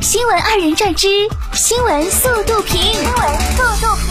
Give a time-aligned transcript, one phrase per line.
[0.00, 1.08] 新闻二人转之
[1.54, 4.10] 新闻速度评，新闻速度评。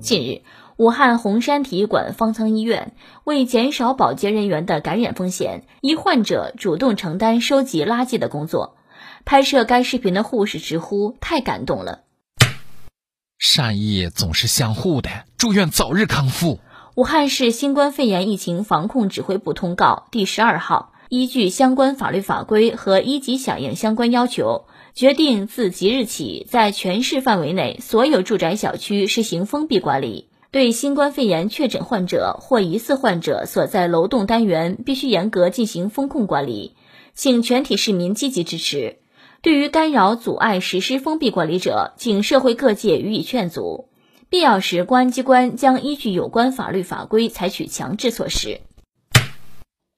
[0.00, 0.42] 近日，
[0.76, 2.94] 武汉洪山体育馆方舱医院
[3.24, 8.76] 为减少保洁人员的感染风险，一患者主动承担收集垃圾的工作。
[9.24, 12.02] 拍摄该视频的护士直呼太感动了。
[13.38, 16.60] 善意总是相互的，祝愿早日康复。
[16.94, 30.28] 武汉市新冠肺炎疫情防控指挥部通告第十二号，依据相关法律法规和一级响应相关要求，决定自即日起，在全市范围内所有住宅小区实行封闭管理。
[30.50, 36.74] 对新冠肺炎确诊患者或疑似患者所在楼栋单元，必须严格进行风控管理，
[37.14, 38.96] 请全体市民积极支持。
[39.40, 43.88] 对于干扰阻碍实施封闭管理者，请社会各界予以劝阻。
[44.28, 48.60] 必要时，公安机关将依据有关法律法规采取强制措施。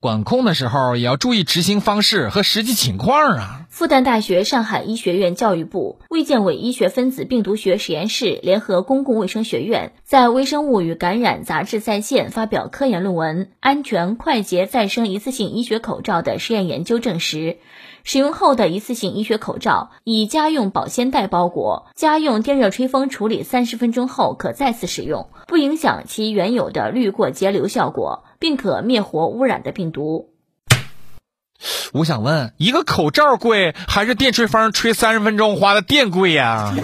[0.03, 3.67] 管控的时候也要注意执行方式和实际情况啊！
[3.69, 17.59] 复旦大学上海医学院教育部、卫健委医学分子病毒学实验室联合公共卫生学院，在《微生物与感染》杂志在线发表科研论文《安全快捷再生一次性医学口罩的实验研究》证实。
[18.03, 30.31] 使用后的一次性医学口罩以家用保鲜袋包裹，家用电热吹风处理三十分钟后可再次使用，不影响其原有的滤过节流效果，并可灭活污染的病毒。
[31.93, 36.75] 我想问，一个口罩贵还是电吹风吹三十分钟花的电贵呀？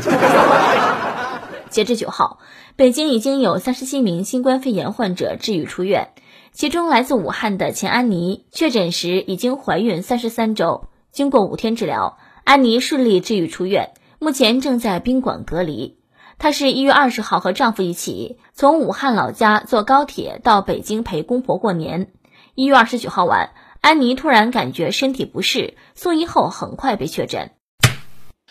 [1.71, 2.39] 截至九号，
[2.77, 6.11] 北京已经有三十七名新冠肺炎患者治愈出院，
[6.53, 10.89] 其中来自武汉的钱安妮确诊时已经怀孕三十三周。
[11.11, 15.99] 经过五天治疗，安妮顺利治愈出院，目前正在宾馆隔离。
[16.39, 22.09] 她是一月二十号和丈夫一起从武汉老家坐高铁到北京陪公婆过年。
[22.55, 23.51] 一月二十九号晚，
[23.87, 27.53] 安妮突然感觉身体不适，送医后很快被确诊。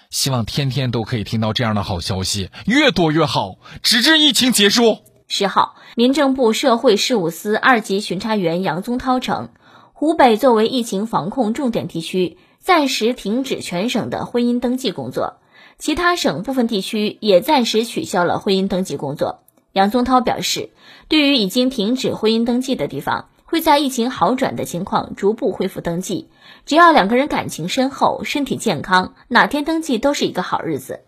[0.09, 4.99] 希望天天都可以听到这样的好消息，越多越好，直至疫情结束。
[5.27, 9.49] 十号，民政部社会事务司二级巡查员杨宗涛称，
[9.91, 12.37] 湖北作为疫情防控重点地区。
[12.61, 15.41] 暂时停止全省的婚姻登记工作，
[15.77, 19.43] 其他省部分地区也暂时取消了婚姻登记工作。
[19.73, 20.69] 杨宗涛表示，
[21.09, 26.27] 对于已经停止婚姻登记的地方，会在疫情好转的情况逐步恢复登记。
[26.65, 31.01] 只要两个人感情深厚、身体健康，哪天登记都是一个好日子。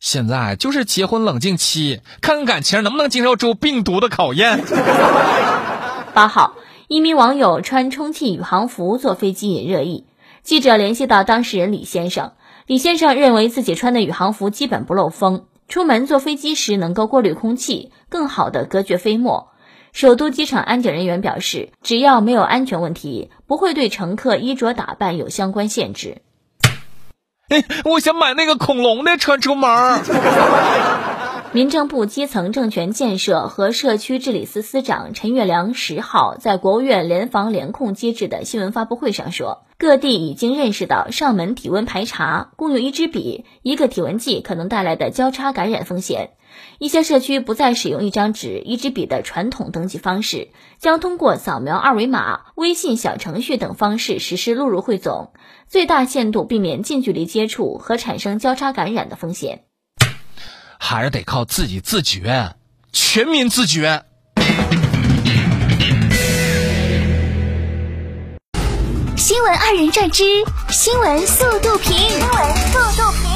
[0.00, 4.62] 现在就是结婚冷静期，看看感情能不能经受住病毒的考验。
[6.14, 6.54] 八号，
[6.86, 10.06] 一名网友穿充气宇航服坐飞机引热议。
[10.42, 12.32] 记者联系到当事人李先生，
[12.66, 19.48] 李先生认为自己穿的宇航服基本不漏风，出门坐飞机时能够过滤空气，更好的隔绝飞沫。
[19.92, 26.22] 首都机场安检人员表示，只要没有安全问题，不会对乘客衣着打扮有相关限制。
[27.48, 30.02] 哎，我想买那个恐龙的穿出门。
[31.50, 46.30] 民政部基层政权建设和社区治理司司长陈月良十号在国务院联防联控机制的新闻发布会上说，各地已经认识到上门体温排查、共用一支笔、一个体温计可能带来的交叉感染风险。
[46.78, 50.48] 一些社区不再使用一张纸、一支笔的传统登记方式，
[50.80, 55.32] 将通过扫描二维码、微信小程序等方式实施录入汇总，
[55.68, 59.62] 最大限度避免近距离接触和产生交叉感染的风险。
[60.80, 62.56] 还是得靠自己自觉，
[62.92, 64.06] 全民自觉。
[69.28, 70.24] 新闻二人转之
[70.70, 73.28] 新闻速度评，新闻速度评。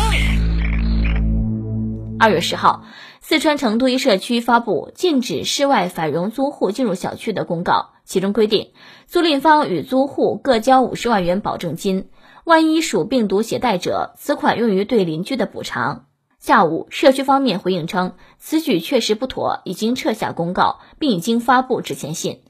[2.19, 2.87] 二月十号，
[3.21, 8.73] 四川成都一社区发布禁止室外反容租户进入小区的公告，其中规定，
[9.07, 12.09] 租赁方与租户各交五十万元保证金，
[12.45, 16.07] 万一属病毒携带者，此款用于对邻居的补偿。
[16.39, 22.41] 下午，社区方面回应称，此举确实不妥，已经撤下公告，并已经发布致歉信。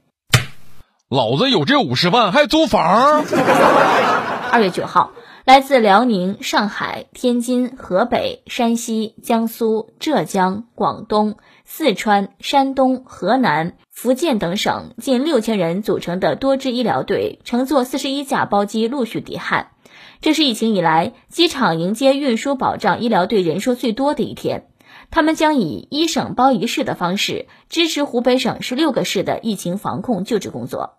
[1.13, 3.23] 老子有这五十万还租房？
[4.51, 5.11] 二月九号，
[5.45, 19.67] 来自辽宁、上海、天津、河北、山西、江苏、浙江、广东、四川、山东、河南、福建等省近六千人组成的多支医疗队，乘坐四十一架包机陆续抵汉。
[20.19, 24.65] 这是疫情以来机场迎接运输保障医疗队人数最多的一天，
[25.11, 30.95] 他们将以一省包一市的方式支持湖北省十六个市的疫情防控救治工作。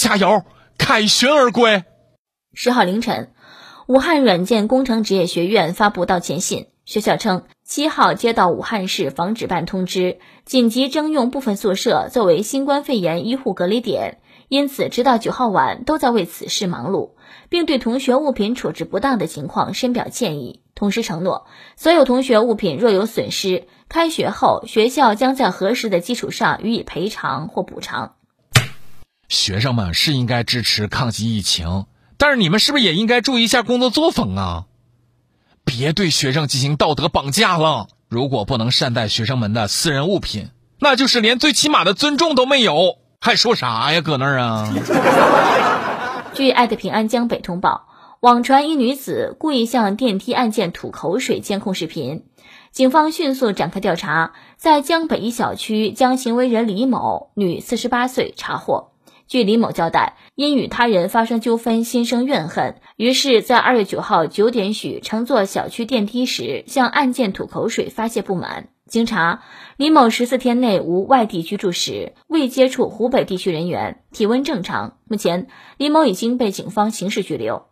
[0.00, 0.46] 加油，
[0.78, 1.84] 凯旋而归！
[2.54, 3.32] 十号凌晨，
[3.86, 10.16] 武汉软件工程职业学院发布道歉信，学校称七号接到武汉市防指办通知，
[10.46, 14.22] 紧急征用部分宿舍作为新冠肺炎医护隔离点。
[14.48, 17.10] 因此直到九号晚都在为此事忙碌，
[17.50, 28.14] 并对同学物品处置不当的情况深表歉意，同时承诺所有同学物品若有损失，开学后学校将在核实的基础上予以赔偿或补偿。
[29.30, 31.86] 学生们是应该支持抗击疫情，
[32.18, 34.64] 但是你们是不是也应该注意一下工作作风啊？
[35.64, 37.86] 别对学生进行道德绑架了。
[38.08, 40.50] 如果不能善待学生们的私人物品，
[40.80, 44.00] 那就是连最起码的尊重都没有，还说啥呀？
[44.00, 44.74] 搁那儿啊？
[46.34, 47.86] 据爱的平安江北通报，
[48.18, 52.24] 网传一女子故意向电梯按键吐口水监控视频，
[52.72, 58.89] 警方迅速展开调查，在江北一小区将行为人李某（女，四十八岁）查获。
[59.30, 68.70] 据李某交代，因与他人发生纠纷，心生怨恨，于是，在二月九号九点许乘坐小区电梯时，向案件吐口水发泄不满。
[68.88, 69.42] 经查，
[69.76, 74.96] 李某十四天内无外地居住史，未接触湖北地区人员，体温正常。
[75.06, 75.46] 目前，
[75.76, 77.66] 李某已经被警方刑事拘留。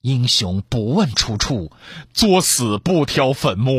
[0.00, 1.70] 英雄不问出处，
[2.14, 3.76] 作死不挑坟墓。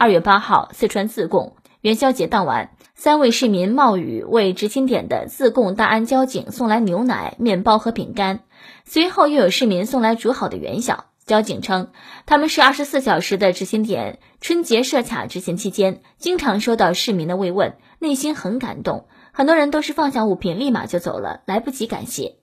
[0.00, 2.70] 二月八号，四川自贡元宵节当晚。
[2.94, 8.40] 三位市民冒雨为执勤点的自贡大安交警送来牛奶、面包和饼干，
[8.84, 11.04] 随后又有市民送来煮好的元宵。
[11.24, 11.92] 交警称，
[12.26, 19.06] 他们是二十四小时的执勤点，春节设卡执勤期间，经常收到市民的慰问，内心很感动。
[19.30, 22.38] 很多人都是放下物品立马就走了，来不及感谢。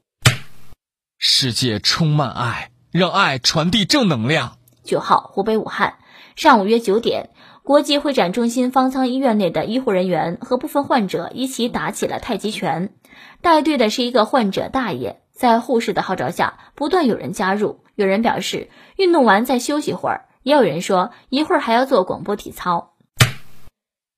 [1.18, 4.58] 世界充满爱，让爱传递正能量。
[4.84, 5.96] 九号，湖北武汉，
[6.36, 7.30] 上午约九点。
[7.64, 12.94] 国际会展中心方舱医院内的医护人员和部分患者一起打起了太极拳，
[13.42, 17.84] 带队的是一个患者大爷，在护士的号召下，不断有人加入。
[17.96, 22.94] 有人表示运动完再休息会儿，也有人说一会儿还要做广播体操。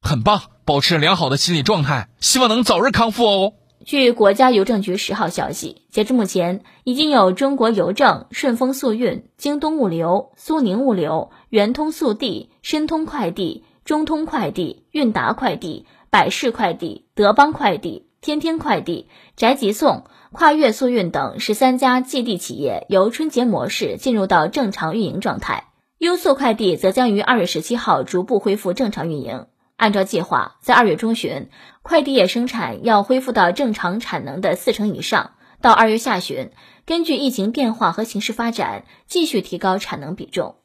[0.02, 3.54] 很棒，保持良好的心理状态，希望能早日康复哦。
[3.88, 19.08] 据国家邮政局十号消息，截至目前，已经有中国邮政、顺丰速运、京东物流、苏宁物流、圆通速递、申通快递、中通快递、韵达快递、百世快递、德邦快递、天天快递、
[19.38, 20.04] 宅急送、
[20.34, 29.46] 跨越速运等十三家寄递企业由春节模式进入到正常运营状态，优速快递则将于二月十七号逐步恢复正常运营。
[29.78, 31.50] 按照计划，在二月中旬，
[31.84, 36.50] 快递业生产要恢复到正常产能的四成以上；到二月下旬，
[36.88, 40.56] 根据疫情变化和形势发展，继续提高产能比重。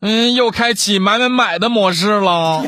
[0.00, 2.64] 嗯，又开启买买买的模式了。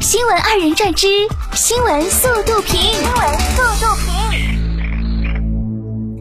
[0.00, 1.06] 新闻二人转之
[1.52, 3.86] 新闻速度评，新闻速度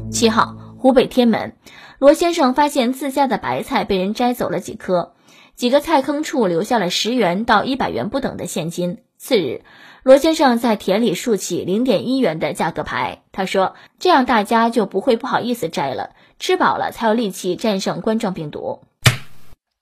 [0.01, 0.11] 评。
[0.11, 1.55] 七号，湖北天门。
[1.99, 5.15] 罗先生发现自家的白菜被人摘走了几颗，
[5.57, 8.99] 几个菜坑处留下了十元到一百元不等的现金。
[9.17, 9.63] 次日，
[10.03, 18.79] 罗先生在田里竖起零点一元的价格牌，他说：“这样大家就不会不好意思摘了，吃饱了才有力气战胜冠状病毒。”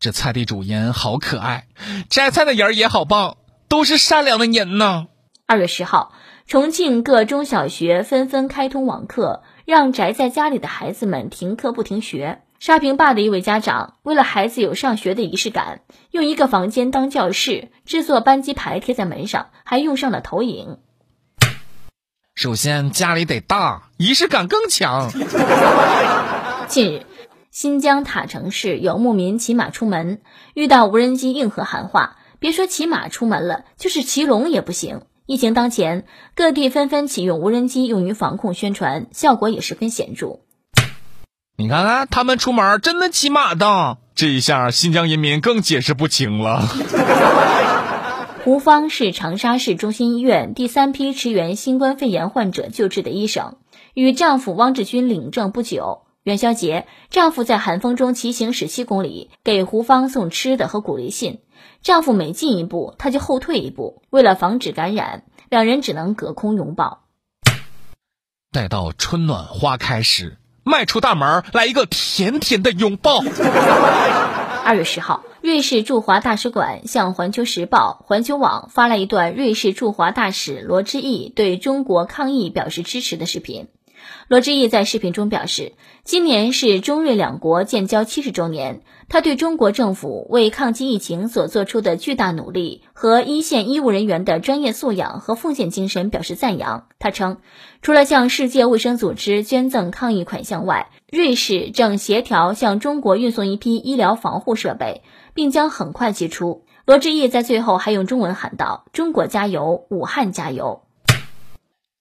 [0.02, 1.68] 这菜地主人好可爱，
[2.10, 3.38] 摘菜的人也好棒，
[3.70, 5.06] 都是善良的人呢。
[5.46, 6.14] 二月十号，
[6.48, 9.44] 重庆各中小学纷纷开通网课。
[9.68, 12.42] 让宅在家里的孩子们停课不停学。
[12.58, 20.78] 沙坪坝的一位家长为了孩子有上学的仪式感，用一个房间当教室，制作班级牌贴在门上，还用上了投影。
[22.34, 25.12] 首先家里得大，仪式感更强。
[26.70, 27.06] 近日，
[27.52, 30.22] 新疆塔城市有牧民骑马出门，
[30.54, 35.02] 遇到无人机硬核喊话，别说骑马出门了，就是骑龙也不行。
[35.28, 36.06] 疫情当前，
[36.36, 40.40] 各地纷纷启用无人机用于防控宣传，效果也十分显著。
[41.58, 46.66] 你看看，他们出门真的骑马的，这一下新疆人民更解释不清了。
[48.46, 53.58] 胡芳是长沙市中心医院第三批驰援新冠肺炎患者救治的医生，
[53.94, 56.04] 与丈夫汪志军领证不久。
[56.28, 61.40] 元宵节，丈夫在寒风中骑行十七公里，给胡芳送吃的和鼓励信。
[61.82, 64.02] 丈夫每进一步，她就后退一步。
[64.10, 67.06] 为了防止感染，两人只能隔空拥抱。
[68.52, 73.24] 待到春暖花开时，迈出大门来一个甜甜的拥抱。
[74.66, 83.70] 二月十号，瑞士驻华大使馆向《环球时报》、环球网发来一段瑞士驻华大使罗之毅对中国抗疫表示支持的视频。
[84.28, 85.74] 罗志义在视频中表示，
[86.04, 96.88] 今年是中瑞两国建交七十周年，他对中国政府为抗击疫情所做出的巨大努力和一线医务人员的专业素养和奉献精神表示赞扬。
[97.00, 97.38] 他称，
[97.82, 106.66] 除了向世界卫生组织捐赠抗疫款项外，瑞士正协调向中国运送一批医疗防护设备，并将很快寄出。
[106.86, 110.84] 罗志毅在最后还用中文喊道：“中国加油，武汉加油！”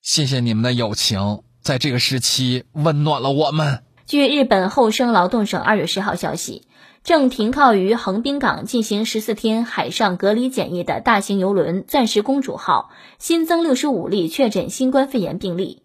[0.00, 3.82] 谢谢你们的友情，在这个时期温暖了我们。
[4.06, 6.62] 据日本厚生劳动省二月十号消息，
[7.02, 15.82] 正停靠于横滨港进行十四天海上隔离检疫的大型邮轮“钻石公主号”新增六十五例确诊新冠肺炎病例。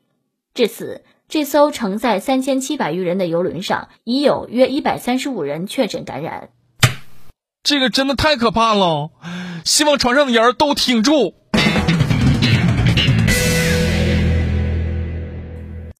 [0.53, 6.49] 至此，这艘承载三千七百余人的邮轮上已有约一百三十五人确诊感染。
[7.63, 9.09] 这个真的太可怕了，
[9.65, 11.33] 希望船上的人都挺住。